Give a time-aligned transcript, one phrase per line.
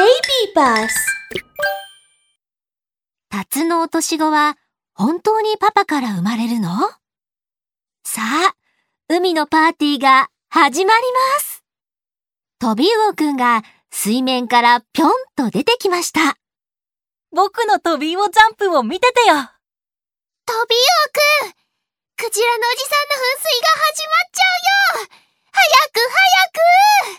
[0.00, 0.08] Baby
[0.56, 0.88] Bus
[3.28, 4.56] タツの落とし子は
[4.94, 6.70] 本当にパパから生まれるの？
[8.02, 8.54] さあ、
[9.10, 11.02] 海のパーティーが始まり
[11.36, 11.62] ます。
[12.58, 16.38] トビウオくんが水面からぴょんと出てきました。
[17.30, 19.34] 僕のトビウオジャンプを見ててよ。
[20.46, 20.78] トビウ
[21.44, 21.52] オくん
[22.16, 24.48] クジラのおじさんの噴水が始まっちゃ
[24.96, 25.10] うよ。
[25.52, 25.60] 早
[25.92, 26.48] く早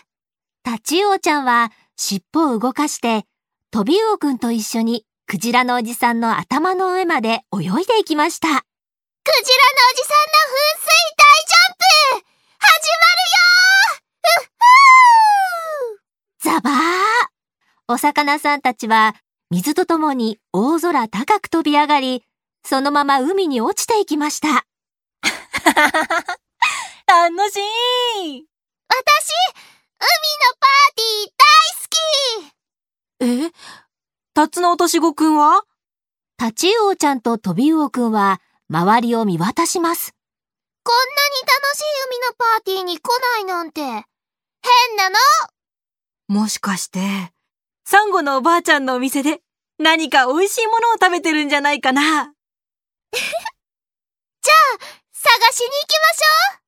[0.00, 0.04] く。
[0.64, 1.70] タチウオちゃんは
[2.04, 3.26] 尻尾を動かして、
[3.70, 8.48] トビウオくんと一緒にクジラのおじさんの頭の上まで泳いでいきました。
[8.48, 8.62] クジラのお
[9.94, 11.84] じさんの噴水大ジャンプ
[12.58, 13.38] 始まるよ
[14.20, 16.74] ふっふーザバー
[17.86, 19.14] お魚さんたちは
[19.50, 22.24] 水とともに大空高く飛び上がり、
[22.64, 24.48] そのまま海に落ちていきました。
[24.48, 24.66] 楽
[27.52, 27.60] しい
[28.88, 29.30] 私、
[30.02, 30.10] 海の
[30.58, 31.46] パーティー大
[31.76, 31.92] 好き
[33.24, 33.52] え
[34.82, 35.62] タツノオトシゴくんは？
[36.36, 40.12] タチウオちゃんとトビウオくんは周りを見渡します。
[40.82, 43.92] こんなに楽しい海のパーティーに来ないなんて、変
[44.96, 45.16] なの！
[46.40, 46.98] もしかして、
[47.84, 49.38] サンゴのおばあちゃんのお店で
[49.78, 52.02] 何か美味しいものを食べてるんじゃないかな？
[52.02, 52.32] 探
[55.52, 56.60] しに行きましょ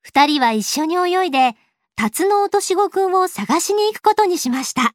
[0.00, 1.56] 二人は一緒に泳いで、
[1.94, 4.94] タツノオトシゴくんを探しに行くことにしました。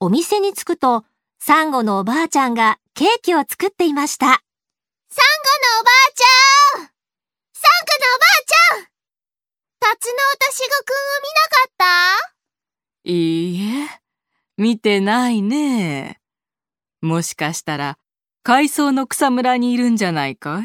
[0.00, 1.04] お店に着くと、
[1.40, 4.26] サンゴのおばあちゃんがケーキを作っていました。
[4.26, 4.42] うサンゴの
[5.80, 6.90] おばあちゃん
[7.54, 8.88] サンゴのおばあちゃん
[9.80, 12.34] タツノオトシゴくんを見なかった？
[13.04, 13.88] いいえ、
[14.56, 16.20] 見てないね。
[17.00, 17.98] もしかしたら、
[18.42, 20.64] 海藻の草むらにいるんじゃないかい？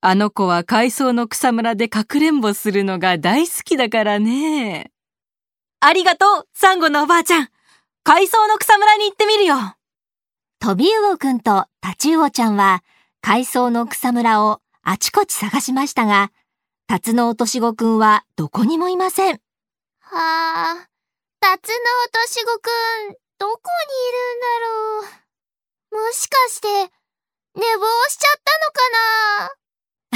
[0.00, 4.92] あの子は海藻の草むらでかくれんぼするのが大好きだからね。
[5.80, 7.48] ありがとう、サンゴのおばあちゃん。
[8.04, 9.56] 海藻の草むらに行ってみるよ。
[10.60, 12.82] トビウオくんとタチウオちゃんは
[13.20, 16.30] 海藻の草むらをあちこち探しましたが、
[16.86, 19.40] タツノオトシゴくんはどこにもいません。
[20.00, 20.88] はあ、
[21.40, 22.68] タツノオトシゴく
[23.12, 25.16] ん、どこにいるんだ
[25.96, 26.06] ろう。
[26.06, 26.68] もしかして、
[27.54, 30.14] 寝坊しちゃった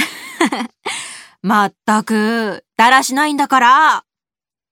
[0.57, 0.69] のかな？
[1.43, 4.05] まったく、だらしないんだから。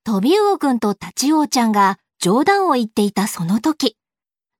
[0.04, 3.98] トビウオくんとタチウオちゃんが冗談を言っていたその時、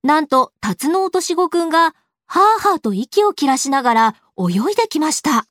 [0.02, 1.94] なんとタツノオトシゴくんが
[2.26, 5.46] ハーハーと息を切らしながら泳いできました。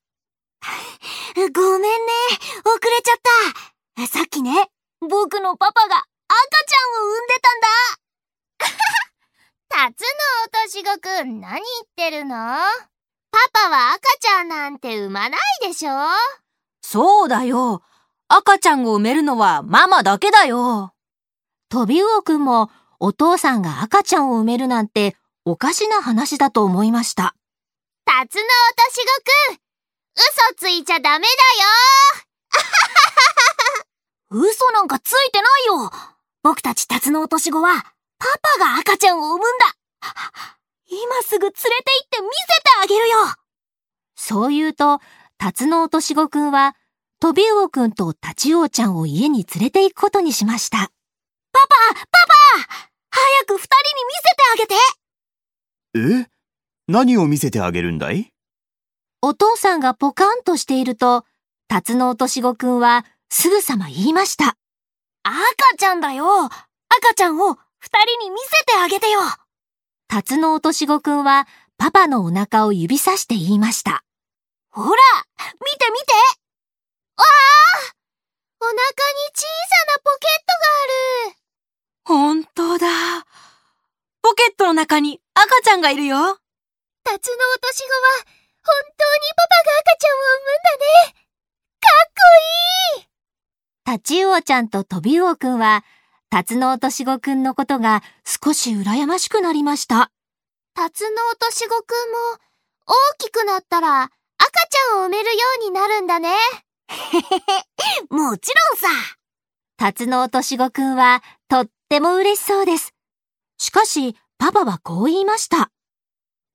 [1.55, 1.87] ごめんね、
[2.65, 4.07] 遅れちゃった。
[4.07, 4.69] さっきね、
[4.99, 6.05] 僕のパパが赤
[6.67, 7.67] ちゃんを産んでたんだ。
[9.69, 11.63] タツノオトシゴくん、何言っ
[11.95, 12.35] てるの？
[12.35, 15.93] パパは赤ちゃんなんて産まないでしょ？
[16.81, 17.81] そうだよ。
[18.27, 20.93] 赤ちゃんを産めるのはママだけだよ。
[21.71, 25.15] トビウオくんもお父さんが赤ちゃんを産めるなんて
[25.45, 27.33] おかしな話だと思いました。
[28.03, 28.45] タツノオ
[28.75, 28.99] トシ
[29.47, 29.59] ゴくん、
[30.17, 31.25] 嘘ついちゃダメ
[34.29, 35.91] だよ 嘘なんかついてないよ
[36.43, 37.85] 僕たちタツノオトシゴは、
[38.19, 38.27] パ
[38.59, 39.77] パが赤ちゃんを産むんだ
[40.87, 43.17] 今すぐ連れて行って見せてあげるよ
[44.17, 44.99] そう言うと、
[45.37, 46.75] タツノオトシゴくんは
[47.21, 50.91] トビウオくんとタチウオちゃんを家に連れて行くことにしました。
[51.51, 52.09] パパパパ
[53.11, 53.67] 早く二人
[53.97, 54.75] に見せてあげて。
[56.23, 56.29] え？
[56.87, 58.31] 何を見せてあげるんだい？
[59.21, 61.25] お父さんがポカンとしていると、
[61.67, 64.57] タツノオトシゴくんはすぐさま言いました。
[65.23, 65.37] 赤
[65.77, 66.45] ちゃんだよ。
[66.45, 69.19] 赤ちゃんを二人に見せてあげてよ。
[70.07, 71.47] タツノオトシゴくんは
[71.77, 74.03] パパのお腹を指さして言いました。
[74.71, 74.91] ほら見
[75.77, 76.13] て見て。
[77.17, 77.25] わあ
[78.59, 78.83] お腹に
[79.33, 79.47] 小さ
[79.87, 81.35] なポケットがある
[82.03, 82.87] ほんとだ。
[84.21, 86.17] ポケットの中に赤ちゃんがいるよ。
[86.17, 88.25] タツノオトシゴは
[88.61, 91.15] 本当にパパが赤ちゃんを産むんだね
[91.79, 93.05] かっこいい
[93.85, 95.85] タチウオちゃんとトビウオくんは、
[96.29, 100.11] タツノオトシゴくんのことが少し羨ましくなりました。
[100.75, 102.17] タツノオトシゴくんも
[102.85, 106.35] 大きくなったら赤ちゃんを産めるようになるんだね。
[108.11, 108.89] もちろんさ。
[109.77, 112.93] タツノオトシゴくんはとっても嬉しそうです。
[113.57, 115.69] しかし、パパはこう言いました。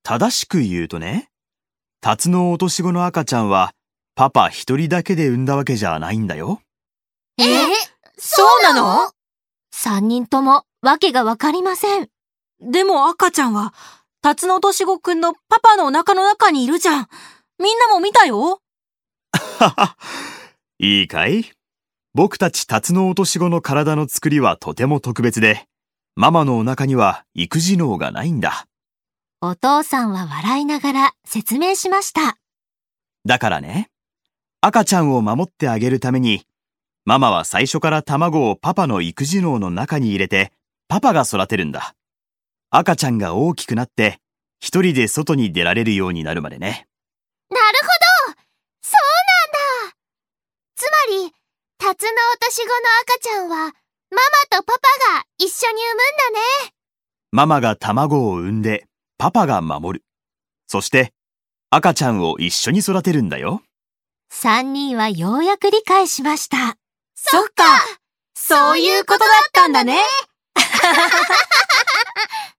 [0.03, 1.29] 正しく言うとね、
[2.01, 3.75] タツノオトシゴの赤ちゃんは
[4.17, 6.61] パパ一人だけで産んだわけじゃないんだよ。
[7.39, 7.45] え？
[8.19, 9.13] そうなの？
[9.71, 12.09] 三人ともわけがわかりません。
[12.61, 13.73] でも赤ちゃんは、
[14.21, 17.09] タツノオトシゴくんのパパのお腹の中にいるじゃん。
[17.61, 18.59] みんなも見たよ。
[19.61, 19.97] は は
[20.81, 21.53] いいかい？
[22.15, 25.69] 僕たちタツノオトシゴの体の作りはとても特別で、
[26.19, 28.67] ママのお腹には育児能がないんだ。
[29.43, 32.39] お父さんは笑いながら説明しました。
[33.27, 33.91] だからね、
[34.63, 36.47] 赤ちゃんを守ってあげるために、
[37.05, 40.53] ママは最初から卵をパパの育児能の中に入れて、
[40.89, 41.95] パパが育てるんだ。
[42.71, 44.19] 赤ちゃんが大きくなって、
[44.59, 46.89] 一人で外に出られるようになるまでね。
[47.51, 48.41] なるほど
[48.81, 49.97] そうなんだ
[50.77, 50.97] つま
[51.27, 51.33] り、
[51.77, 53.75] タツノオトシゴの赤ちゃんは、
[54.11, 54.23] ママ
[54.59, 54.81] とパパ
[55.19, 55.97] が一緒に産むん
[56.35, 56.43] だね。
[57.33, 58.87] ママが卵を産んで、
[59.19, 60.05] パパが守る。
[60.69, 61.13] そして、
[61.71, 63.63] 赤ちゃんを一緒に育てるんだよ。
[64.31, 66.77] 三人はようやく理解しました。
[67.15, 67.65] そっか
[68.35, 69.99] そういうことだったんだね。